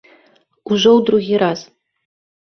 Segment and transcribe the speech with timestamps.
[0.71, 1.59] Ужо ў другі раз.